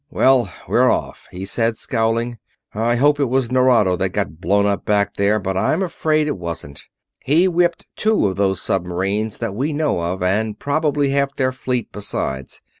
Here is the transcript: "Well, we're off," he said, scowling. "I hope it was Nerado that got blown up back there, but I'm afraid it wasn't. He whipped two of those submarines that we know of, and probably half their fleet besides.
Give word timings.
"Well, 0.09 0.51
we're 0.67 0.89
off," 0.89 1.27
he 1.29 1.45
said, 1.45 1.77
scowling. 1.77 2.39
"I 2.73 2.95
hope 2.95 3.19
it 3.19 3.29
was 3.29 3.51
Nerado 3.51 3.95
that 3.97 4.09
got 4.09 4.41
blown 4.41 4.65
up 4.65 4.83
back 4.83 5.13
there, 5.13 5.37
but 5.37 5.55
I'm 5.55 5.83
afraid 5.83 6.25
it 6.25 6.39
wasn't. 6.39 6.85
He 7.23 7.47
whipped 7.47 7.85
two 7.95 8.25
of 8.25 8.35
those 8.35 8.59
submarines 8.59 9.37
that 9.37 9.53
we 9.53 9.73
know 9.73 9.99
of, 9.99 10.23
and 10.23 10.57
probably 10.57 11.09
half 11.09 11.35
their 11.35 11.51
fleet 11.51 11.91
besides. 11.91 12.63